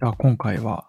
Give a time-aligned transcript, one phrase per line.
[0.00, 0.86] じゃあ今回は、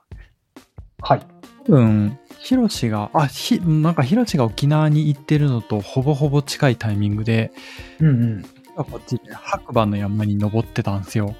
[1.01, 1.21] はい。
[1.65, 7.51] 多分、ヒロシが、あ、ひ、なんかヒロシが沖縄に行ってるのとほぼほぼ近いタイミングで、
[7.99, 8.45] うんうん。
[8.77, 11.35] こっちで白馬の山に登ってたんですよ。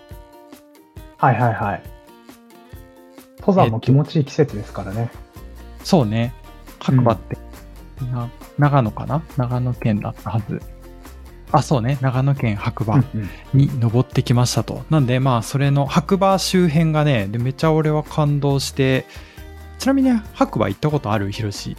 [1.15, 1.83] はいはいはい。
[3.39, 5.09] 登山も気持ちいい季節ですからね。
[5.85, 6.33] そうね。
[6.79, 7.37] 白馬って、
[8.11, 9.23] な長野かな？
[9.37, 10.61] 長野県だったはず。
[11.51, 11.97] あ、そうね。
[12.01, 14.83] 長野県白馬うんうんに登ってきましたと。
[14.89, 19.05] なんで、まあ、それの白馬周辺がね、でめっちゃ俺は感動して、
[19.79, 21.31] ちなみにね、白馬行ったことある？
[21.31, 21.75] ヒロシ。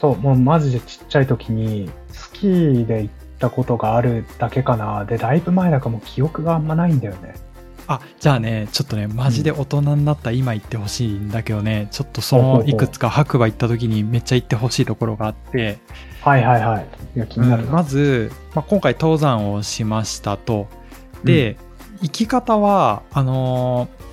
[0.00, 5.04] そう、もうマジでちっちゃい時に、スキーで行ったことがあるだけかな。
[5.04, 7.34] で、だいぶ前だからもう記憶があんまないんだよね。
[7.88, 15.78] あ、じゃあね、ちょっとね、マジで大人になった今行ってほしいんだけどね、ちょっとそのいくつか白馬行った時にめっちゃ行ってほしいところがあって、
[16.20, 16.86] はいはいはい。
[17.16, 17.72] いや、気になるな。
[17.72, 20.68] まず、まあ、今回登山をしましたと。
[21.24, 21.56] で、
[22.02, 24.08] 行き方は、あのー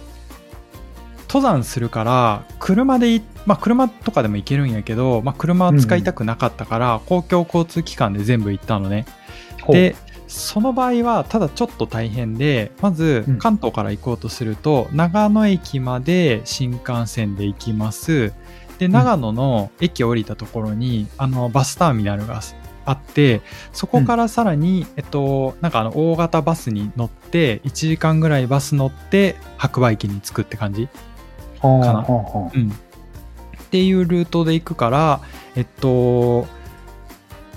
[1.28, 9.06] 登山するから、車でい、まあ、車とかでも行けるんやけど、まあ、車は使いたくなかったから、公共交通機関で全部行ったのね。
[9.68, 13.38] で、その場合は、ただちょっと大変で、まずうん。
[13.38, 18.34] 関東から行こうとすると、長野駅まで新幹線で行きます。
[18.80, 22.42] で、長野の駅降りたところに、あの、バスターミナルが
[22.86, 30.88] あって、そこからさらに、えっと、なんかあの、大型バスに乗って、1時間ぐらいバス乗って、白馬駅に着くって感じ
[31.60, 32.06] かな。
[32.54, 32.72] うん。
[32.72, 35.22] っていうルートで行くから、
[35.56, 36.48] えっと、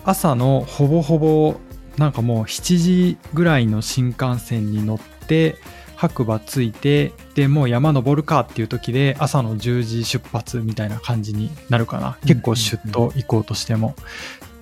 [0.04, 1.54] 朝のほぼほぼ、
[1.98, 5.56] なんかもう7時ぐらいの新幹線に乗って、
[5.96, 12.16] 白馬着いて、で、もう山登るかっていう時で、朝の10時出発みたいな感じになるかな。
[12.24, 13.96] 結構シュッと行こうとしても。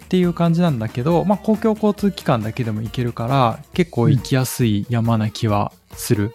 [0.06, 6.32] っていう感じなんだけど、まあ、公共交通機関だけでも行けるから、結構行きやすい山な気はする。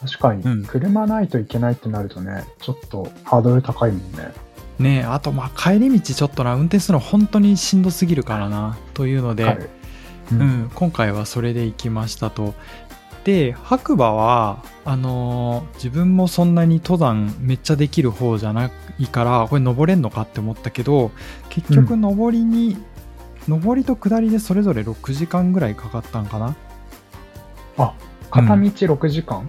[0.00, 4.32] 確かに、うん車ないといけないってなるとね、ちょっとハードル高いもんね。
[4.78, 9.68] ねえあとまあ帰り道ちょっとな運転するの本当にしんどすぎるからなというので、
[10.30, 10.62] ううん。
[10.64, 12.54] ん、今回はそれで行きましたと。
[13.24, 21.12] で白馬はあのー自分もそんなに登山めっちゃできる方じゃないからこれ登れんのかって思ったけど
[21.48, 22.76] 結局登りに、
[23.48, 26.56] 登りと下りでそれぞれ6時間ぐらいかかったんかな。
[27.78, 27.94] あ、
[28.30, 29.48] 片道6時間、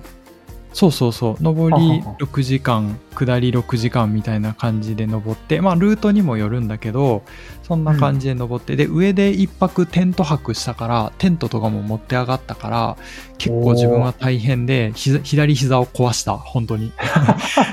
[0.74, 1.44] そうそうそう。
[1.44, 2.16] 上りははは。
[2.20, 7.24] 6時間下り6時間みたいな感じで登ってまあルートにもよるんだけど
[7.62, 12.98] そんな感じで登って、で上で一泊テント泊したからテントとかも持って上がったから
[13.38, 16.92] 結構自分は大変でひ左膝を壊した本当に。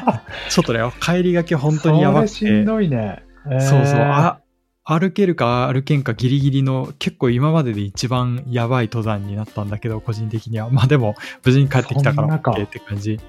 [0.51, 2.35] ちょっとね帰りがけ本当にやばくて。
[2.35, 3.23] しんどいね。
[3.45, 3.79] そうそう。
[3.79, 4.41] えーあ
[4.85, 10.71] 歩けるか歩けんかギリギリの結構今までで一番やばい登山になったんだけど個人的には。
[10.71, 11.15] まあでも
[11.45, 13.21] 無事に帰ってきたから OK って感じ。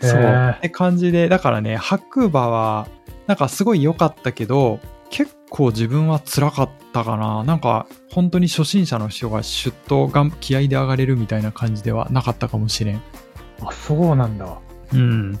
[0.00, 0.54] そう。
[0.56, 2.88] って感じでだからね白馬は
[3.26, 4.80] なんかすごい良かったけど
[5.10, 7.44] 結構自分は辛かったかな。
[7.44, 13.02] なんか本当に初心者の人がシュッとがん気合で上がれるみたいな感じではなかったかもしれん。
[13.62, 14.58] あ、そうなんだ。
[14.92, 15.34] うん。
[15.34, 15.38] っ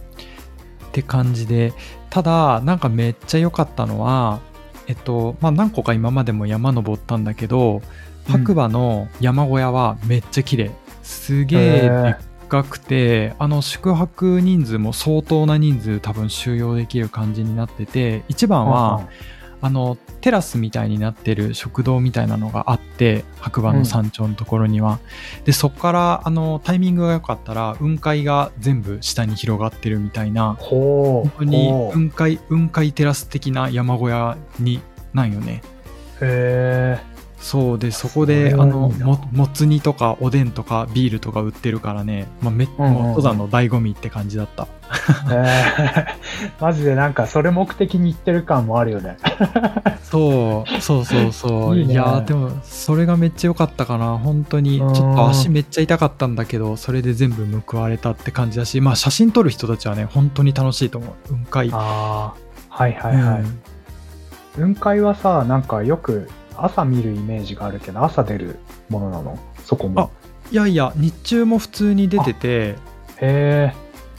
[0.92, 1.72] て感じで、
[2.10, 4.40] ただ、なんかめっちゃ良かったのは、
[4.86, 7.82] えっと、まあ何個か今までも山登ったんだけど、
[8.28, 10.70] 白馬の山小屋はめっちゃ綺麗。
[11.02, 12.16] すげえで
[12.46, 19.08] っかくて、あの宿泊人数も相当な人数多分収容できる感じになってて、一番は、
[19.60, 24.98] あのテラスみたいになってる食堂みたいなのがあって白馬の山頂のところには、
[25.44, 30.56] でそこからあのタイミングが良かったら雲海が全部下に広がってるみたいな。
[30.60, 34.80] 本当に雲海雲海テラス的な山小屋に
[35.12, 35.62] なんよね。
[36.20, 36.98] へ
[37.46, 42.94] そうでそこであのももつ煮とかおでんとかビールとか売ってるからね、まあめんうんうん。
[42.94, 44.66] 登山の醍醐味って感じだった。
[45.28, 46.06] ーへー。
[46.60, 49.16] マジでなんかそれ目的に行ってる感もあるよね。
[50.02, 51.76] そうそうそうそう。
[51.78, 51.92] いいね。
[51.92, 54.18] いやーでもそれがめっちゃ良かったかな。
[54.18, 61.28] 本当にちょっと足めっちゃ痛かったんだけどそれで全部報われたって感じだしまあ写真撮る人たちはね本当に楽しいと思う。
[61.28, 61.70] 雲海。
[61.72, 62.34] ああ。
[62.70, 63.40] はいはいはい。
[63.42, 64.72] うん。
[64.74, 68.58] 雲海はさ、なんかよく朝見るイメージがあるけど、朝出る
[68.88, 69.38] ものなの？
[69.64, 70.10] そこも。
[70.52, 72.76] いやいや日中も普通に出ててへ
[73.20, 73.74] え。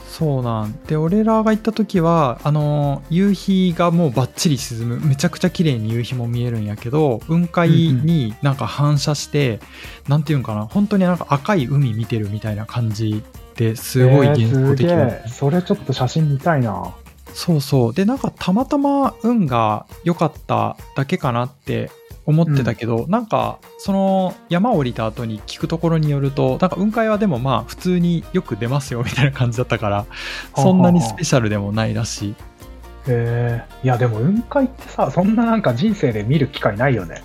[0.10, 9.60] そうなんで俺らが行った時はあのー夕日がもうバッチリ沈むめちゃくちゃ綺麗に夕日も見えるんやけど雲海になんか反射して、
[10.07, 13.22] なんていうんかな本当になんか赤い海見てるみたいな感じ
[13.56, 15.24] ですごいえー幻想的な、え。
[15.28, 16.95] それちょっと写真見たいな。
[17.34, 21.92] そうそうでなんかたまたま運が良かっただけかなって
[22.27, 30.06] 思ってたけど、なんかその山降りた後に聞くところによるとなんか雲海はでもまあ普通によく出ますよみたいな感じだったから
[30.56, 32.31] そんなにスペシャルでもないらしい。
[32.31, 32.35] へ
[33.07, 37.24] えいやでも雲海ってさそんななんか人生で見る機会ないよね。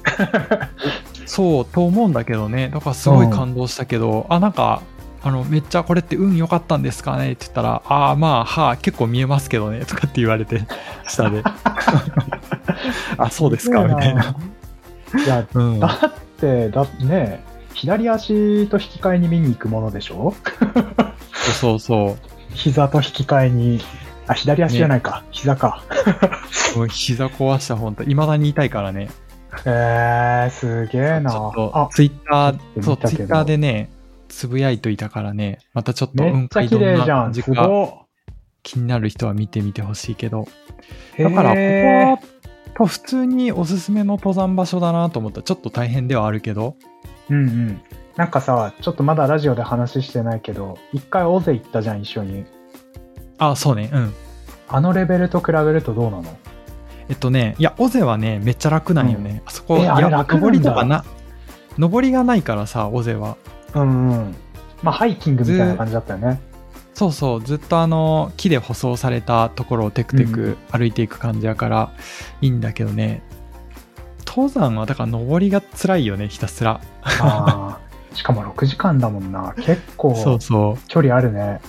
[1.26, 2.68] そうと思うんだけどね。
[2.72, 4.82] だからすごい感動したけど、あなんか
[5.24, 10.62] あのめっちゃこれって運良かったんですかねって言ったらああまあはあ結構見えますけどねとかって言われて
[11.08, 11.42] 下で。
[13.18, 14.36] あそうですかみたいな。
[15.14, 17.44] いや、うん、だって、だね、
[17.74, 20.34] 左足と引き換えに見に行くものでしょ？
[21.60, 22.16] そうそう
[22.54, 23.80] 膝と引き換えに、
[24.26, 25.82] あ、左足じゃないか、膝か。
[26.90, 29.10] 膝壊した本当いまだに痛いからね。
[29.66, 31.30] えー、すげえな。
[31.30, 33.90] ちょっとあ、ツイッターそうツイッターでね
[34.28, 37.34] つぶやいといたからねまたちょっとめっちゃ綺麗じゃん。
[37.34, 37.42] す
[38.62, 40.46] 気になる人は見てみてほしいけど。
[41.18, 41.22] い。
[41.22, 42.18] だからここへ
[42.74, 45.42] 普通におすすめの登山場所だなと思った。
[45.42, 46.76] ちょっと大変ではあるけど。
[47.30, 47.80] ーうんうん。
[48.16, 52.44] なんかさ、ちょっとまだラジオで話してないけど、一回大勢行ったじゃん、一緒に。
[53.38, 53.90] あそうね。
[53.92, 54.14] うん。
[54.68, 56.24] あのレベルと比べるとどうなの？
[57.08, 60.46] えっとねいや尾瀬はねめっちゃ楽なんよね、あそこえあれいや楽なんだ。
[60.46, 61.04] 登りとかな
[61.76, 63.36] 登りがないからさ尾瀬は。
[63.74, 64.34] うんうん。
[64.82, 66.40] まあ、ハイキングみたいな感じだったよね。
[66.94, 71.92] そうそうずっとあの木で舗装されたところをテクテうんク歩いていく感じやから
[72.40, 73.22] いいんだけどね、
[74.26, 76.80] 登山はだから登りが辛いよねひたすら。
[77.02, 77.78] ああ。
[78.14, 79.54] しかも6時間だもんな。
[79.56, 80.88] 結構そうそう。
[80.88, 81.60] 距離あるね。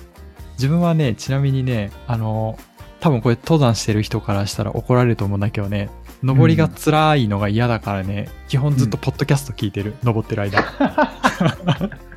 [0.53, 2.57] 自分はねちなみにねあの
[2.99, 5.89] 多分これ登山してる人からしたら怒られると思うんだけどね。
[6.23, 10.63] 登りが辛いのが嫌だからね、基本ずっとポッドキャスト聞いてる、登ってる間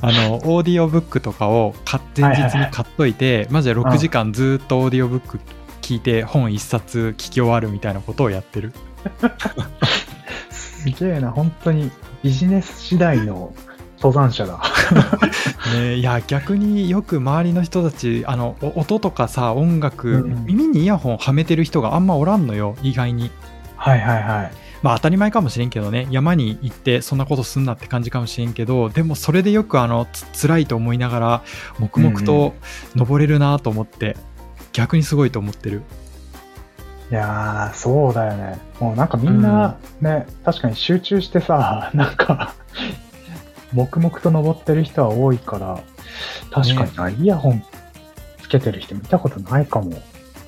[0.00, 5.40] あのオーディオブックとかを買前日に買っといて、マジで6時間ずっとオーディオブック
[5.82, 8.72] 聞いて本一冊聞き終わるみたいなことをやってる。
[10.50, 11.90] すげえな、本当に
[12.22, 13.52] ビジネス次第の
[14.00, 14.62] 登山者だ。
[15.74, 20.44] ねいや逆によく周りの人たちあのお音とかさ音楽、うん。
[20.46, 23.30] 耳にイヤホンはめてる人があんまおらんのよ意外に。
[23.76, 24.52] はいはいはい。
[24.82, 26.06] まあ当たり前かもしれんけどね。
[26.10, 31.42] 山に行ってそんなことすんなって感じかもしれんけどでもそれでよくあのつ辛いと思いながら
[31.78, 32.54] 黙々と
[32.94, 34.16] 登れるなと思って、
[34.72, 35.82] 逆にすごいと思ってる。
[37.10, 38.58] いやー、そうだよね。
[38.78, 42.54] もうなんかみんなね、確かに集中してさ、 なんか、
[43.72, 45.80] 黙々と登ってる人は多いから、
[46.52, 47.64] 確かにな、イヤホン
[48.42, 50.00] つけてる人見たことないかも。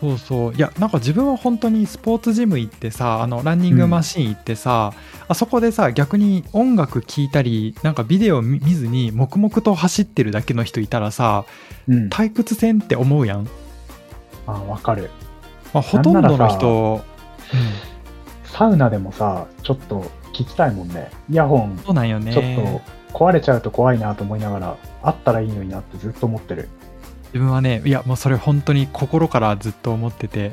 [0.03, 4.93] そうそういやなんか自分は本当にスポーツジム行ってさあのランニングマシン行ってさ、
[5.29, 11.45] あそこでさ逆に音楽聴いたりなんかビデオ見見ずに黙々と走ってるだけの人いたらさ
[11.89, 12.09] うん。
[12.09, 13.49] 退屈せんって思うやん、
[14.47, 15.11] あ、わかる。
[15.73, 17.05] まあ、ほとんどの人
[18.45, 20.03] サウナでもさ、ちょっと
[20.33, 21.11] 聞きたいもんね。
[21.31, 22.45] イヤホン、そうなんよねちょっ
[23.13, 26.69] と壊れちゃうと怖いなと思いながら、あったらいいのになってずっと思ってる。
[27.33, 30.53] 自分はねいやもうそれ本当に心からずっと思ってて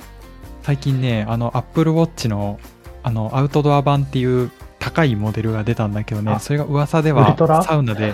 [0.64, 2.60] 最近ねあの Apple Watch の
[3.04, 8.14] あのアウトドア版っていう高いモデルが出たんだけどねあそれが噂でウはサウナで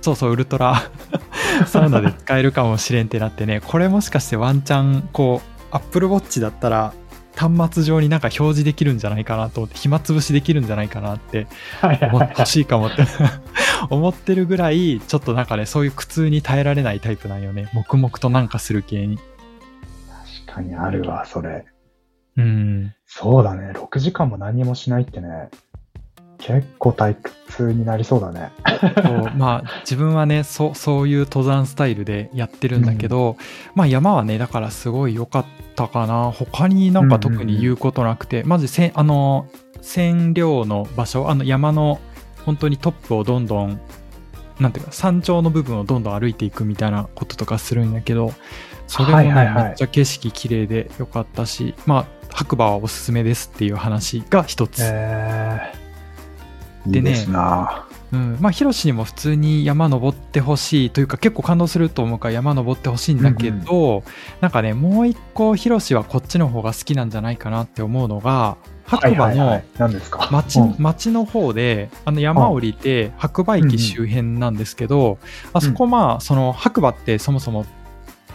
[0.00, 0.82] そうそうウルトラ
[1.66, 5.40] サウナで使えるかもしれんってなってねこれもしかしてワンチャンこ
[5.72, 6.92] う Apple Watch だったら
[7.36, 11.48] 端末上になんか表示できるんじゃないかなと思って暇つぶしできるんじゃないかなって
[11.82, 12.46] 思ってほはい。
[12.46, 13.02] しいかもって
[13.90, 17.68] 思ってるぐらいちょっとなんかねそういう苦痛に耐えられないタイプなんよね。
[17.74, 19.18] 黙々となんかする系に。
[20.46, 21.64] 確かにあるわ、それ。
[22.36, 22.94] うん。
[23.06, 23.72] そうだね。
[23.72, 25.48] 6時間も何にもしないってね、
[26.38, 28.50] 結構退屈になりそうだね。
[29.02, 29.30] そう。
[29.36, 33.36] まあ自分はねそそういう登山スタイルでやってるんだけど、
[33.74, 35.44] まあ山はねだからすごい良かっ
[35.76, 36.30] たかな。
[36.32, 39.46] 他になんか特に言うことなくて、まずせんあの
[39.80, 42.00] 占領の場所あの山の
[42.44, 43.80] 本当にトップをどんどん
[44.60, 48.32] なんていうか山頂の部分をどんどん歩いていくみたいなこととかするんやけど
[48.86, 49.64] それもね、はいはいはい。
[49.64, 57.83] めっちゃ景色綺麗で良かったしまあ白馬はおすすめですっていう話が一つ、えー、いでねいですな。
[58.14, 64.04] うん、まあヒロシにも普通に山登ってほしいというか結構感動すると思うから山登ってほしいんだけど、
[64.40, 68.56] なんかねもう一個ヒロシはこっちの方が好きなんじゃないかなって思うのが
[68.86, 69.62] 白馬の
[70.30, 70.76] 町,、うん。
[70.78, 75.18] 町の方であの山降りて白馬駅周辺なんですけど、
[75.52, 77.66] あそこまあその白馬ってそもそも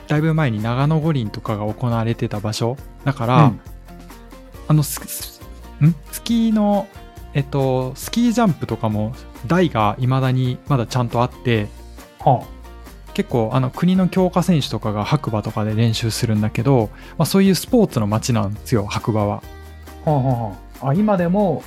[0.07, 3.61] だいぶ前に長野五輪とかが行われてた場所だから、うん。
[4.67, 4.99] あのス
[6.11, 6.87] スキーの
[7.33, 9.13] えっとスキージャンプとかも
[9.47, 11.67] 台がいまだにまだちゃんとあって
[12.19, 12.43] は
[13.13, 19.43] 結構あの国の強化選手とかが白馬とかで練習するんだけど、まあ、そういうスポーツの街なんですよ白馬は。
[20.05, 20.89] あはあはあ。
[20.89, 21.63] あ、今でも、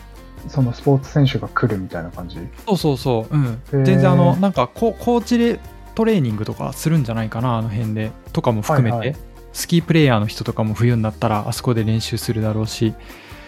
[0.49, 2.39] そのスポーツ選手が来るみたいな感じ？
[2.67, 3.85] そうそうそう、うん、ー。
[3.85, 5.61] 全然あのなんかココーチで
[5.95, 8.13] トレーニングとかするんじゃないかなあの辺で。
[8.33, 9.17] とかも含めて、はいはい。
[9.53, 12.95] スキープレイヤーの人とかも冬になったらあそこで練習するだろうし。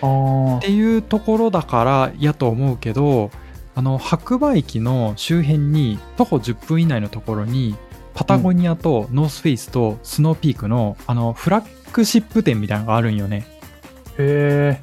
[0.02, 3.30] あっていうところだからやと思うけど
[3.74, 7.76] あの白馬駅の周辺に徒歩10分以内のところに
[8.14, 13.46] パタゴニアとノースフェイスとスノーピークの,、あのフラッグシップ店みたいなのがあるんよね。
[13.46, 14.14] あ。
[14.18, 14.80] へ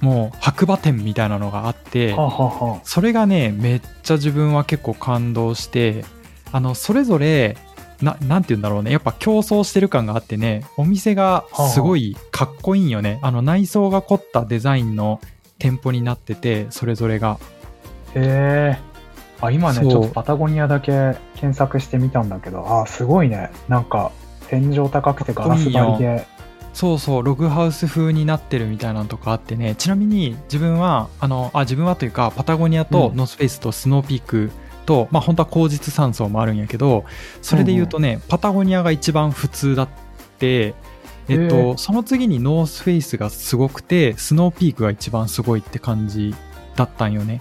[0.00, 2.14] もう白馬店みたいなのがあって
[2.84, 6.04] それがねめっちゃ自分は結構感動して
[6.52, 7.56] あのそれぞれ
[8.02, 8.90] ななんて言うんだろうね。
[8.90, 15.20] やっぱ競争してる感があってねお店がすごいかっこいいんよね、あの内装が凝ったデザインの
[15.58, 17.38] 店舗になっててそれぞれが。
[17.40, 17.55] あ。
[18.16, 18.78] へえ。
[19.40, 23.50] あ、今ね、ちょっとパタゴニアだけ検索してみたんだけど、あー、すごいね。
[23.68, 24.10] なんか、
[24.48, 26.26] 天井高くてガラス張りで。
[26.72, 29.74] そうそうログハウス風になってるみたいなのとかあってね。
[29.76, 33.16] ちなみに自分はあのあ自分はというかパタゴニアとうん。
[33.16, 34.50] ノースフェイスとスノーピーク
[34.84, 37.06] と、まあ本当は好日山荘もあるんやけど
[37.40, 39.88] それで言うとね、パタゴニアが一番普通だっ
[40.38, 40.74] て
[41.28, 46.34] えっへと、えその次にノースフェイスがすごくてスノーピークが一番すごいって感じ
[46.76, 47.40] だったんよね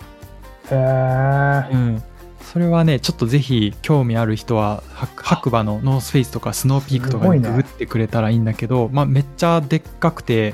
[0.71, 1.73] へえ。
[1.73, 2.03] うん。
[2.41, 10.53] それはねちょっとぜひ興味ある人は白白馬のノースフェイスとかスノーピークとかにググってくれたらいいんだけど、まあ、めっちゃでっかくて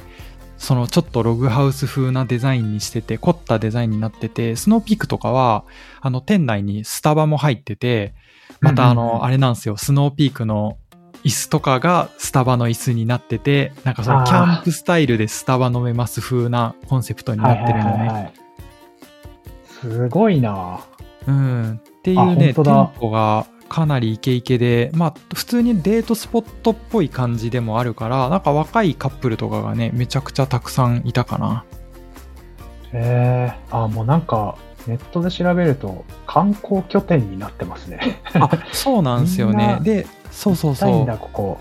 [0.57, 5.65] そのちょっとログハウス風なデザインにしてて凝ったデザインになっててスノーピークとかは
[5.99, 8.15] あの店内にスタバも入ってて
[8.61, 9.75] またあの、あれなんですよ。
[9.75, 10.77] スノーピークの
[11.23, 18.33] 椅子とかがスタバの椅子になっててなんかそのキャンプスタイルでスタバ飲めます風なコンセプトになってるのね、
[19.81, 20.81] すごいな。
[21.27, 31.63] うん、っていあうね店舗がかなりイケイケでまあ普通にデートスポットっぽい感じでもあるからなんか若いカップルとかがねめちゃくちゃたくさんいたかな
[32.93, 33.59] へえ。
[33.71, 34.57] あ、もうなんか、
[34.88, 38.21] ネットで調べると、観光拠点になってますね。
[38.33, 41.57] あそうなんですよね でそうそうそうここ。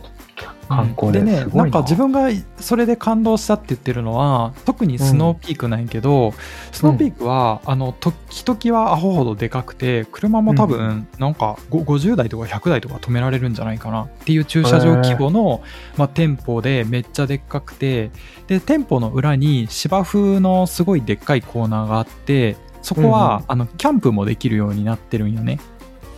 [0.69, 1.21] 観光で。
[1.21, 2.29] うんねなんか自分が
[2.59, 6.33] それで感動したって言ってるのは特にスノーピークなんやけど、
[6.73, 15.63] スノーピークは、あの時々はアホほどでかくて車も多う分なんかご50台とか100台とか止められるんじゃないかなっていう駐車場規模の、
[15.97, 18.11] まあ、店舗でめっちゃでっかくて
[18.47, 25.59] で店舗の裏に芝生のすごいでっかいコーナーがあってそこは、うんうんあのキャンプもできるようになってるんよね。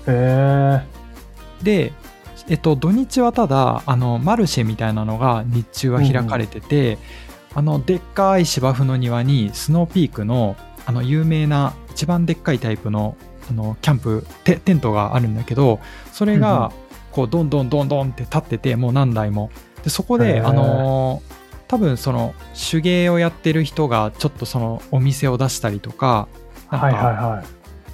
[0.07, 0.83] へえ。
[1.63, 1.93] で、
[2.49, 6.99] えっと、土日はただあのマルシェみたいなのが日中は開かれてて、
[7.55, 13.17] あのでっかい芝生の庭にスノーピークのあの有名な一番でっかいタイプの
[13.51, 15.81] あのキャンプテテントがあるんだけど
[16.13, 16.43] それうんうん。
[16.43, 16.73] が
[17.13, 19.51] こうどんどんどんどんって立っててもう何台も。
[19.85, 21.23] でそこであの
[21.69, 22.35] 多分その
[22.71, 26.29] 手芸をやってる人がちょっとそのお店を出したりとか
[26.71, 27.45] なんか。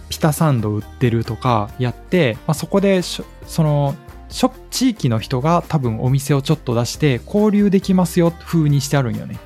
[0.08, 3.94] ピタサンド売ってるとかやって、まあ、そこでしょその
[4.28, 9.38] ショ地域の人が多分お店をちょっと出して交流できますよ風にしてあるんよね。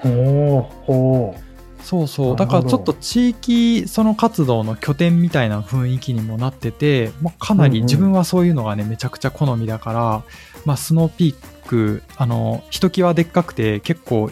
[0.00, 1.36] ほう、ほ
[1.82, 2.34] そうそう。
[2.34, 2.58] なるほど。
[2.58, 10.24] だからちょっと地域その活動の拠点みたいな雰囲気にもなってて、まあ、かなり自分はそういうのがねめちゃくちゃ好みだから、
[10.64, 14.30] まあ、スノーピークあのひときわでっかくて結構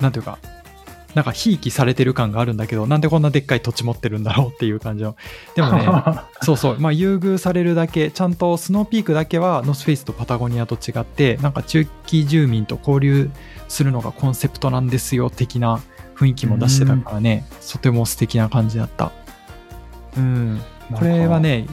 [0.00, 0.38] なんていうか
[1.18, 5.16] なんかひいきされてる感があるんだけどなんでこんなでっかい土地持ってるんだろうっていう感じの
[5.56, 5.64] でう。
[5.64, 5.84] もね
[6.42, 13.32] そうそう、まあ、優遇されるだけ、ちゃんとスノーピークだけはノースフェイスとパタゴニアと違って、なんか地域住民と交流
[13.66, 15.80] するのがコンセプトなんですよ、的な
[16.14, 19.10] 雰囲気も出してたからね、とても素敵な感じだった。
[20.16, 20.60] うん、
[20.94, 21.66] これはね、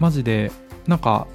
[0.00, 0.50] マジで、
[0.88, 1.28] なんか、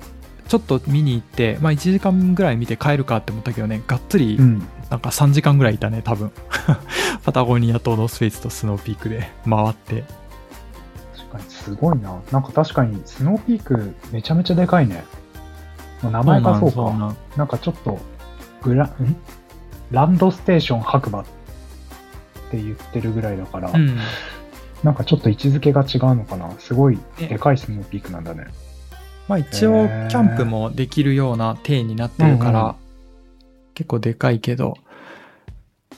[0.50, 4.68] ちょっと見に行って、まあ1時間ぐらい見て帰るかって思ったけどね、がっつりう、ん。
[4.90, 6.32] なんか3時間ぐらいいたね、多分。
[7.24, 10.04] パタゴニアとノースフェイスとスノーピークで回って。
[11.18, 12.16] 確かにすごいな。
[12.32, 15.04] なんか確かに、スノーピークめちゃめちゃでかいね。
[16.04, 16.76] 名前がそうか。
[16.76, 17.98] そうなんなんかちょっと、
[18.62, 19.16] グラ、ん？
[19.92, 21.26] ランドステーション白馬っ
[22.52, 23.98] て言ってるぐらいだから、うん。
[24.84, 26.52] なんかちょっと位置づけが違うのかな。
[26.60, 28.46] すごいねでかいスノーピークなんだね。
[29.28, 32.76] まあ一応キャンプもできるような体になってるから、
[33.76, 35.98] 結構でかいけどっ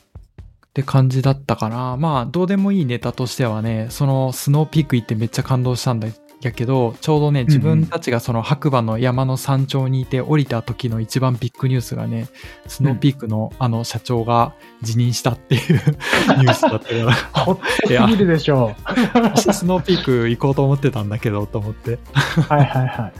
[0.73, 1.95] て感じだったかな。
[1.97, 6.09] まあどうでもいいネタとしてはねそのスノーピーク行ってめっちゃ感動したんだ
[6.41, 12.27] やけどちょうどね自分たちがその白馬の山の山頂にいて降りた時の一番ビッグニュースがね
[12.67, 14.53] スノーピークのあの社長が
[14.83, 15.61] 辞任したっていう
[16.37, 17.13] ニュースだったから。
[17.43, 18.75] ほっとすぎるでしょ
[19.13, 21.93] 私スノーピーク行こうと思ってたんだけどと思って。
[21.93, 21.99] う。
[22.47, 23.13] はいはいはい。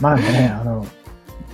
[0.00, 0.84] まあね、あの、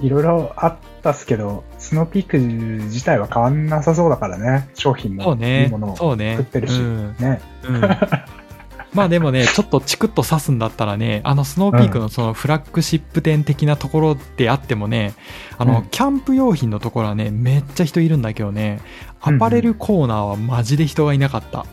[0.01, 4.69] いろいろあったっすけど、スノーピーク自体は変わんなさそうだからね。
[4.75, 6.81] 商品もいいものを作ってるし。
[6.81, 7.41] うんね。
[7.65, 7.81] うん
[8.93, 15.15] まあでもね、ちょっとチクッと刺すんだったらね、あのスノーピークのそのフラッグシップ店的なところであってもね、
[15.59, 18.81] あのうん、キャンプ用品のところはね、めっちゃ人いるんだけどね、
[19.21, 21.67] アパレルコーナーはマジで人がいなかった。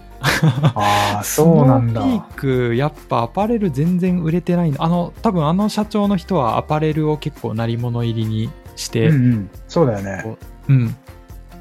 [0.75, 2.01] ああ、そうなんだ。
[2.01, 4.83] スノーピーク、やっぱアパレル全然売れてないの。
[4.83, 9.49] あの、多分あの社長の人はアパレルを結構鳴り物入りにして、うんうん。
[9.67, 10.37] そうだよね。
[10.69, 10.95] うん。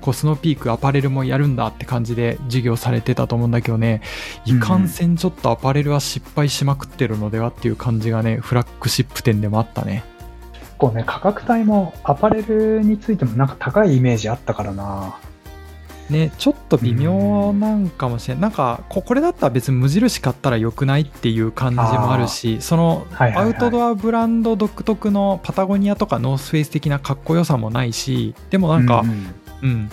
[0.00, 4.02] こうスノーピークアパレルもやるんだって感じで授業されてたと思うんだけどね、
[4.44, 10.04] いかんせんちょっとアパレルは失敗しまくってるのではっていう感じがね、フラッグシップ店でもあったね。
[10.78, 15.18] こうね、価格帯もアパレルについてもなんか高いイメージあったからな。
[16.10, 18.42] ね、ちょっと微妙なんかもしれない。
[18.42, 29.02] なんか、ここれだったら別に無印買ったら良くないっていう感じもあるし、そのアウトドアブランド独特のパタゴニアとかノースフェイス的なかっこよさもないし、でもなんか、
[29.62, 29.90] ううん。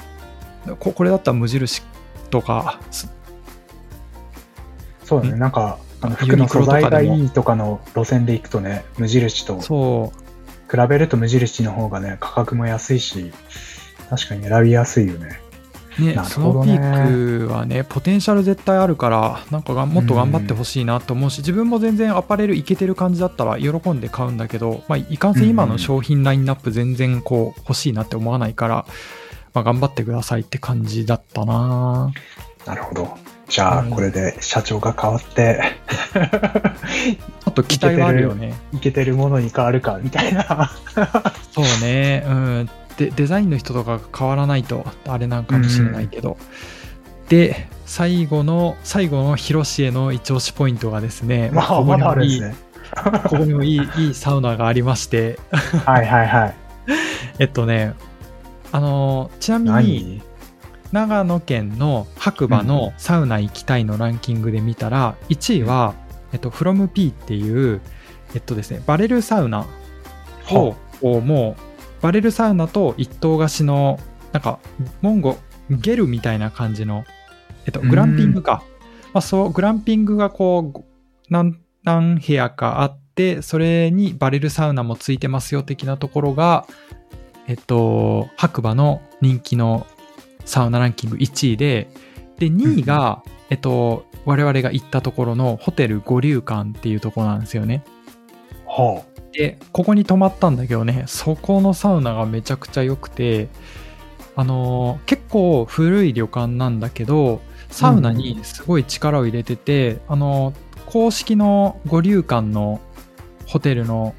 [0.68, 1.82] うん、ここれだったら無印
[2.30, 3.12] とか、す
[5.04, 5.34] そうだね。
[5.34, 5.40] うん。
[5.40, 13.32] なんか、あのユ服の素材がいいとかの路線で行くとね、無印とそう、比べると無印の方がね、価格も安いし、
[14.10, 15.43] 確かに選びやすいよね。
[16.00, 28.86] ねなるスノーピークはね、ポテンシャル絶対あるから、なんかがもっと頑張ってほしいなと思うし、自分も全然アパレルいけてる感じだったら喜んで買うんだけど、まあ、いかんせん今の商品ラインナップ全然こう欲しいなって思わないから、
[29.54, 32.12] まあ、頑張ってくださいって感じだったな
[32.66, 33.18] なるほど。
[33.50, 35.62] じゃあ、うんこれで社長が変わって、
[36.16, 38.54] ちょっと期待はあるよね。
[38.74, 40.72] いけてるものに変わるか、みたいな。
[41.52, 42.70] そうね、うん。
[42.98, 46.38] で、デザインの人とかが変わらないと、あれなんかもしれないけど。
[47.30, 52.74] で、最後の、最後の広しへの一押しポイントがですね、まあ、ここにもいいるんですね。
[53.24, 55.40] ここにもいいいいサウナがありまして、
[55.86, 56.56] はいはいはい。
[57.40, 57.94] えっとね、
[58.72, 60.34] あのちなみに何？
[60.94, 65.96] 長野県の白馬のサウナ行きたいのランキングで見たら、1位は、
[66.34, 67.82] えっと、FromP っていう、
[68.36, 69.66] えっとですね、バレルサウナ
[70.52, 71.73] を、をもう、
[72.04, 73.98] バレルサウナと一棟貸しの、
[74.34, 74.60] なんか、
[75.02, 75.38] モンゴ、
[75.70, 77.06] ゲルみたいな感じの、
[77.66, 78.62] えっと、グランピングか。
[79.14, 80.84] まあ、そう、グランピングがこう、
[81.30, 86.68] 何、何部屋かあって、それにバレルサウナもついてますよ的なところが、
[87.48, 89.88] えっと、白馬の人気の
[90.44, 91.90] サウナランキング1位で、
[92.38, 97.86] で、2位が、えっと、我々が行ったところのホテル五竜館っていうところなんですよね。
[98.68, 103.50] はで、ここに泊まったんだけどね、そこのサウナがめちゃくちゃ良くて、
[104.36, 112.80] あのー結構古い旅館なんだけど、サウナにすごい力を入れてて、あのー公式の五竜館の
[113.48, 114.14] ホテルの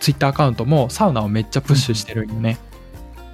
[0.00, 2.58] ツイッターアカウントもサウナをめっちゃプッシュしてるんよね。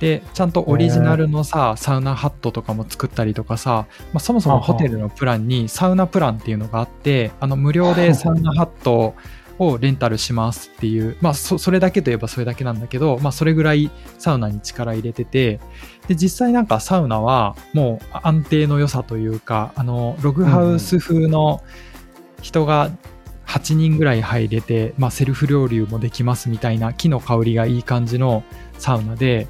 [0.01, 9.15] で、ちゃんとオリジナルのさ、サウナハットとかも作ったりとかさ、まあ、そもそもホテルのプランにサウナプランっていうのがあって、あの無料でサウナハット
[9.59, 15.61] をレンタルしますっていう、まあそそれだけといえばそれだけなんだけど、まあそれぐらいサウナに力入れてて、
[16.09, 21.63] で、実際なんかサウナはもう安定の良さというか、あの、ログハウス風の
[22.43, 22.91] 人が
[23.47, 28.45] 8人ぐらい入れて、まあセルフ料理もできますみたいな木の香りがいい感じの
[28.79, 29.49] サウナで、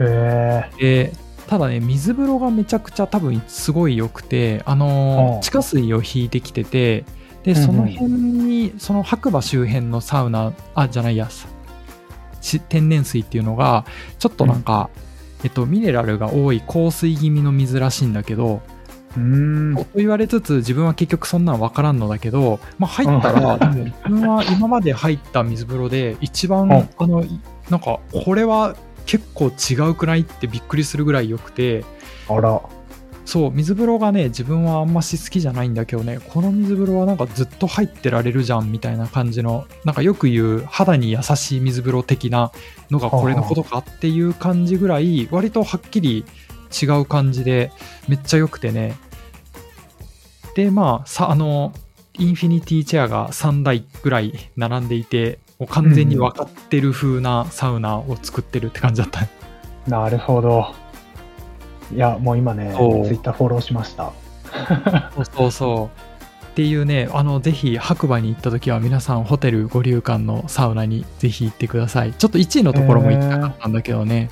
[0.00, 0.04] あ。
[0.04, 1.10] へえ。
[1.10, 7.04] でただね水風呂がめちゃくちゃ多分すごい良くてあのーうん地下水を引いてきてて
[7.46, 11.28] でうんうんその辺にその白馬周辺のサウナあじゃないや
[12.68, 13.84] 天然水っていうのが
[14.18, 14.90] ちょっとなんか、
[15.42, 18.62] えっと、ミネラルが多い硬水気味の水らしいんだけど、
[19.16, 19.76] うーん。
[19.76, 31.84] と言われつつ自分は結局そんなん分からんのだけど、まあ、入ったら、自分は今まで入った水風呂で一番、うんあのいなんかこれは結構違うくないってびっくりするぐらい良くて
[32.28, 32.60] あら。
[33.26, 42.52] そう水風呂がね自分はあんまし好きじゃないんだけどねこの水風呂はなんかずっと入ってられるじゃんみたいな感じのなんかよく言う肌に優しい水風呂的な
[42.88, 46.24] のがこれのことかっていう感じぐらい割とはっきり
[46.70, 47.72] 違う感じで
[48.08, 48.96] めっちゃ良くてね。
[50.54, 51.72] でまあさあの
[52.14, 59.26] インフィニティチェアが3台ぐらい並んでいてもう完全に分かってる風なサウナを作ってるって感じだった、
[59.86, 60.85] なるほど。
[61.94, 62.82] いや、もう今ね、ツイ
[63.16, 64.12] ッターフォローしました。
[65.14, 66.46] そうそうそう。
[66.46, 72.12] っていうね、あの、ぜひ白馬に行った時は皆さんホテル五竜館のサウナにぜひ行ってください。
[72.12, 74.30] ちょっと1位のところも行きたかったんだけどね、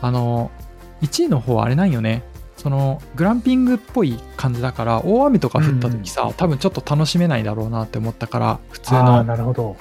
[0.00, 0.50] あの、
[1.02, 2.22] 1位の方はあれなんよね。
[2.56, 9.76] そのグランピングっぽい感じだから大雨とか降った時さ、多分ちょっと楽しめないだろうなって思ったから普通のなるほど。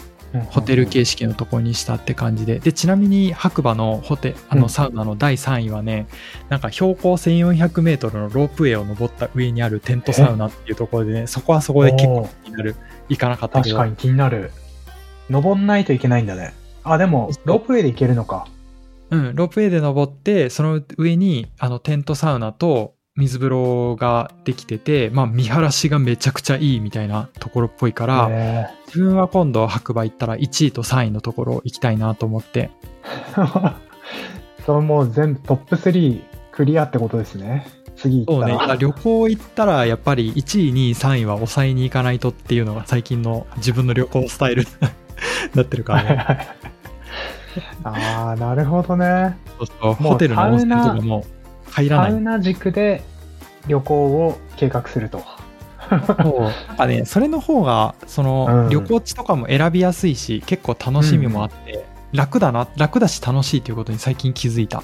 [0.50, 2.60] ホテル形式のところにしたって感じで。
[2.60, 6.08] でちなみに白馬のホテあのサウナの第3位はね、
[6.50, 12.76] なんか標高 1400m のロープウェイを登った上にあるテントサウナっていうところでねそこはそこで結構気になる。
[13.10, 13.76] 行かなかったけど。
[13.76, 14.52] 確かに気になる。
[15.30, 16.54] 登んないといけないんだね。
[16.84, 18.48] あ、でも、ロープウェイで行けるのか。
[19.12, 33.74] うん、ロープウェイで登ってその上にあのテントサウナと水風呂ができてて、まあ、見晴らしがめちゃくちゃいいみたいなところっぽいから、へ自分は今度白馬行ったら1位と3位のところ行きたいなと思ってー
[34.66, 37.68] それもう全部トップ3クリアってことですね。
[37.96, 38.76] 次行そうねったら。
[38.76, 44.68] 旅行行ったらやっぱり1位2位3位は抑えに行かないとっていうのが最近の自分の旅行スタイルに
[45.56, 46.48] なってるからね
[47.84, 49.38] ああ、なるほどね。
[49.58, 51.26] そうそうホテルの温泉とかも
[51.76, 53.04] 入らないサウナ軸で
[53.68, 55.22] 旅行を計画すると。
[55.90, 64.84] そうなんかねそれの方がその、うん旅行地とかも選びやすいし結構楽しみもあって、楽だな楽だし楽しいということに最近気づいた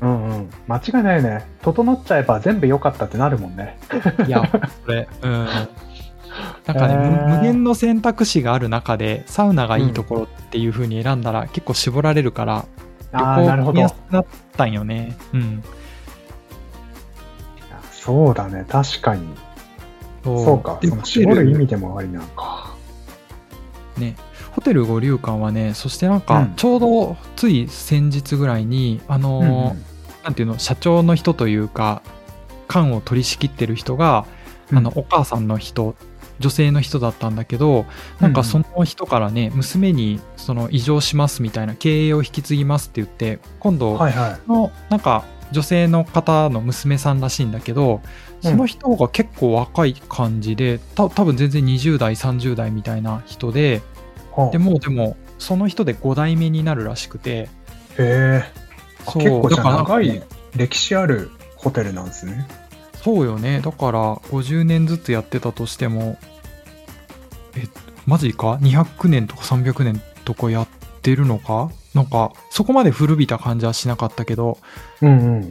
[0.00, 0.50] うんうん。
[0.66, 1.44] 間違いないよね。
[1.62, 3.78] 整っちゃえば全部良かったってなるもんね。
[4.26, 4.42] いや
[4.86, 5.48] それうん
[6.66, 12.64] なんかね、へー無無限の選択肢がある中でサウナがいいところっていう風に選んだら結構絞られるから、
[13.12, 13.94] ああ、なるほど旅行見やす。
[13.94, 15.62] くなったんよねうん
[18.08, 18.64] そうだね。
[18.66, 19.28] 確かに。
[20.24, 20.78] そそうか。
[20.80, 22.74] でその絞る意味でもありなのか。
[23.98, 24.16] ね、
[24.52, 29.84] ホテル五竜館はね、そしてなんかうん、ちょうどつい先日ぐらいに、あのーうんうん
[30.24, 32.02] なんていうの、社長の人というか、
[32.68, 34.26] 館を取り仕切ってる人が、
[34.72, 35.94] あの、お母さんの人、
[36.38, 37.86] 女性の人だったんだけど、
[38.20, 44.48] なんかその人からね、娘にその移譲しますみたいな、経営を引き継ぎますって言って、今度、はいはい。
[44.48, 48.02] のなんか女性の方の娘さんらしいんだけど
[48.42, 53.82] その人が結構若い感じでた多分全然20代30代みたいな人で
[54.32, 54.50] はあ。
[54.50, 57.30] でもうでもその人で5代目になるらしくて。
[57.32, 57.48] へ
[57.98, 58.44] え。
[59.14, 60.22] 結構長い
[60.54, 62.46] 歴史あるホテルなんですね。
[62.94, 63.60] そうよね。
[63.60, 66.18] だから50年ずつやってたとしても
[67.56, 67.66] え
[68.06, 70.68] マジか？200年とか300年とかやっ
[71.02, 71.70] てるのか？
[71.98, 74.58] なんかそこまで古びた感じはしなかったけど、
[75.02, 75.48] うんうん。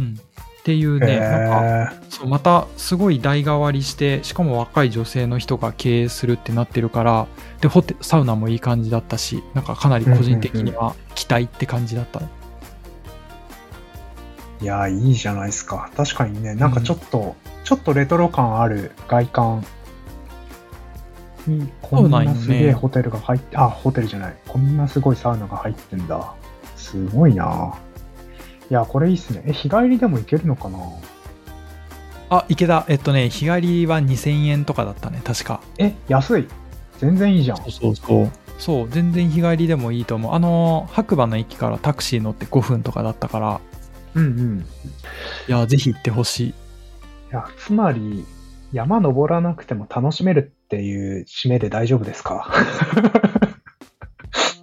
[0.00, 2.06] うん、っていうへねなんかえ。
[2.08, 7.26] そうまたすごい代替わりしてしかも若い女性の人が経営するってなってるから
[7.60, 12.22] でホテサウナもいい感じだったしなんかかなり個人的には期待って感じだった、
[14.62, 15.90] いや、いいじゃないですか。
[15.94, 19.66] 確かにね、なんかちょっと、ちょっとレトロ感ある外観
[21.50, 24.36] に、こんなすげえホテルが入って、あ、ホテルじゃない。
[24.48, 26.34] こんなすごいサウナが入ってんだ。
[26.76, 27.74] すごいな。
[28.70, 29.42] いや、これいいっすね。
[29.46, 30.78] え、日帰りでも行けるのかな？
[32.30, 36.48] あ池田えっとね日帰りは2000円とかだったね確かえ、安い。
[36.98, 37.56] 全然いいじゃん。
[37.70, 43.60] そうそうそう全然日帰りでもいいと思うあの白馬の駅からタクシー乗って5分とかだったから
[44.14, 44.66] うんうん。
[45.48, 46.54] いやぜひ行ってほしいい
[47.30, 48.24] や、つまり、
[48.72, 52.50] 山登らなくても楽しめるっていう締めで大丈夫ですか？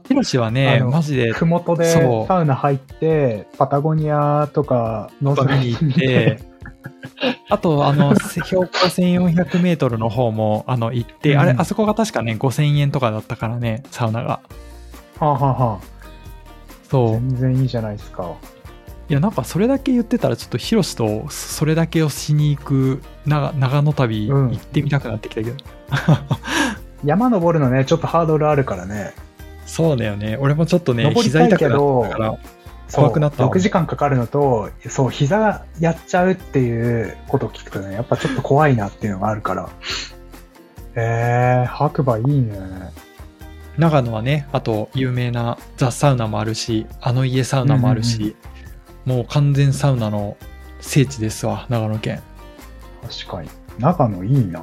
[0.07, 1.85] ヒロシはねマジでふもとで
[2.27, 6.39] サウナ入って、パタゴニアとかノとか見に行って、
[7.49, 14.41] あと、あの、標高1400メートルの方も、あの、行って、うんあれ、あそこが確かね、5000円とかだったからね、サウナが。
[15.19, 15.79] はあ、はあはあ、
[16.89, 17.11] そう。
[17.11, 18.33] 全然いいじゃないですか。
[19.07, 25.55] いや、なんかそれだけ言ってたら、ちょっとヒロシとそれだけをしに行く長長野旅うん行ってみたくなってきたけど。
[27.03, 29.13] 山登るのね、ちょっとハードルあるからね。
[29.65, 30.37] そうだよね。
[30.39, 32.29] 俺もちょっとね、登り膝たいけ痛くなどったから、
[32.87, 39.69] そう怖くなったわ6時間かかるのと、そう、膝やっちゃうっていうことを聞くとね、やっぱちょっと怖いなっていうのがあるから。
[40.95, 42.59] えー、白馬いいね。
[43.77, 48.35] 長野はね、あと有名なザ・サウナもあるし、あの家サウナもあるし、
[49.05, 50.35] もう完全サウナの
[50.81, 52.21] 聖地ですわ、長野県。
[53.01, 53.49] 確かに。
[53.79, 54.61] 長野いいな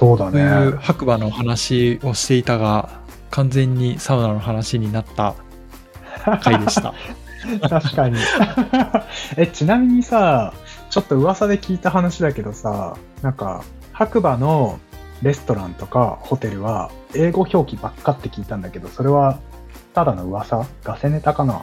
[0.00, 0.78] そうだというね。
[0.80, 2.88] 白馬の話をしていたが、
[3.30, 5.34] 完全にサウナの話になった
[6.42, 6.94] 回でした。
[7.68, 8.16] 確かに。
[9.36, 10.54] え、ちなみにさ、
[10.88, 14.78] ちょっと噂で聞いた話だけどさ、なんか、白馬の
[15.20, 19.38] レストランとかホテルは英語表記ばっかって聞いたんだけど、それは
[19.92, 20.64] ただの噂？
[20.82, 21.60] ガセネタかな？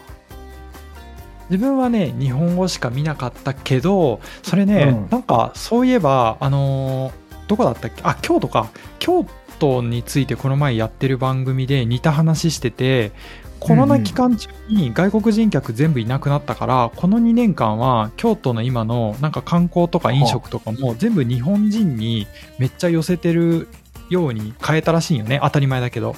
[1.50, 8.01] 自分はね、日本語しか見なかったけど、それね、うんなんかそういえば、あのーどこだったっけ？
[8.03, 8.69] あ、京都か。
[8.99, 9.25] 京
[9.60, 13.12] 都についてこの前やってる番組で似た話してて、
[13.60, 22.27] コロナ期間中に外国人客全部いなくなったから、この2年間は京都の今のなんか観光とか飲食とかも全部日本人に
[22.60, 23.67] めっちゃ寄せてる
[24.10, 25.39] ように変えたらしいよね。
[25.41, 26.15] 当たり前だけど。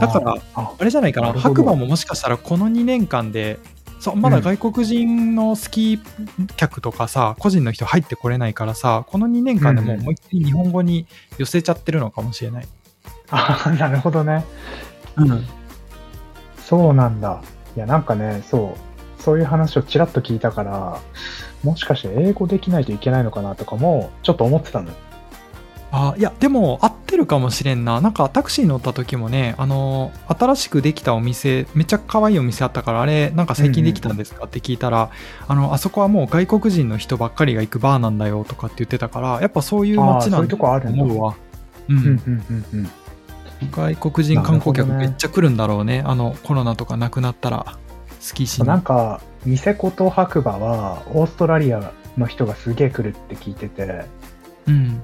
[0.00, 1.34] だからああれじゃないかな。
[1.34, 3.58] 白馬ももしかしたらこの2年間で
[4.00, 11.06] そうまだ外国人のスキー客とかさ、個人の人入ってこれないからさこの2年間でもううん思いっきり日本語に
[11.36, 12.68] 寄せちゃってるのかもしれない、
[13.30, 14.44] あなるほどね。
[15.16, 15.46] うん、
[16.58, 17.42] そうなんだ。
[17.76, 21.00] いや、なんかね、そう、そういう話をちらっと聞いたから、
[21.64, 24.94] もしかして英語できないといけないのかなとかも、ちょっと思ってたのよ。
[25.90, 28.00] あいやでも合ってるかもしれんな。
[28.00, 34.44] なんかタクシー乗った時もねあの新しくできたお店めっちゃ可愛いお店あったからあれなんか最近できたんですか？
[34.44, 35.10] って聞いたら、
[35.46, 41.34] あのあそこはもう外国人の人ばっかりが行くバーなんだよとかって言ってたからやっぱそういう街なんだと思うわ。
[41.88, 42.90] ううんん、うん、うん、うん。
[43.72, 46.02] 外国人観光客めっちゃ来るんだろうね。
[46.06, 47.78] あのコロナとかなくなったら
[48.20, 48.68] スキーしに。
[48.68, 54.04] なんか、ニセコと白馬は、オーストラリアの人がすげえ来るって聞いてて、
[54.66, 55.02] うん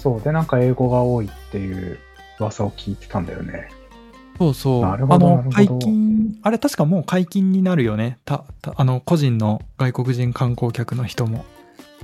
[0.00, 1.98] そう、で、なんか英語が多いっていう
[2.38, 3.68] 噂を聞いてたんだよね。
[4.38, 4.84] そうそう。
[4.84, 8.18] あの解禁あれ確かもう解禁になるよね。
[8.24, 11.44] たたあの個人の外国人観光客の人も。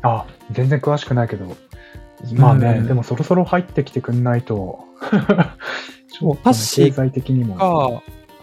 [0.03, 1.57] あ、全然詳しくないけど、
[2.35, 2.87] まあね、うん。
[2.87, 4.85] でもそろそろ入ってきてくんないと、
[6.13, 7.55] ちょっとね確か経済的にも。
[7.55, 7.61] が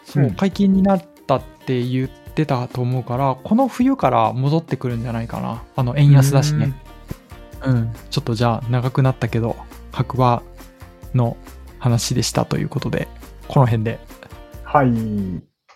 [0.05, 0.31] そう、うん。
[0.31, 5.61] 解禁になったって言ってたと思うからこの冬から戻ってくるんじゃないかな。
[5.75, 6.73] あの円安だしね
[7.65, 9.55] うんちょっとじゃあ長くなったけど
[9.91, 10.43] 白馬
[11.13, 11.37] の
[11.79, 13.07] 話でしたということで
[13.47, 13.99] この辺で
[14.63, 15.52] はい。